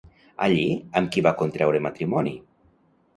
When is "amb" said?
1.01-1.11